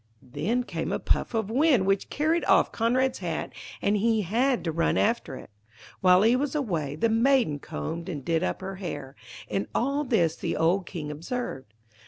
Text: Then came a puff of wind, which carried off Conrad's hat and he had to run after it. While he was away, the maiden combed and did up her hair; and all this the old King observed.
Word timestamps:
Then 0.23 0.63
came 0.63 0.91
a 0.91 0.97
puff 0.97 1.35
of 1.35 1.51
wind, 1.51 1.85
which 1.85 2.09
carried 2.09 2.43
off 2.45 2.71
Conrad's 2.71 3.19
hat 3.19 3.53
and 3.83 3.95
he 3.95 4.23
had 4.23 4.63
to 4.63 4.71
run 4.71 4.97
after 4.97 5.35
it. 5.35 5.51
While 5.99 6.23
he 6.23 6.35
was 6.35 6.55
away, 6.55 6.95
the 6.95 7.07
maiden 7.07 7.59
combed 7.59 8.09
and 8.09 8.25
did 8.25 8.41
up 8.41 8.61
her 8.61 8.77
hair; 8.77 9.15
and 9.47 9.67
all 9.75 10.03
this 10.03 10.35
the 10.35 10.57
old 10.57 10.87
King 10.87 11.11
observed. 11.11 11.75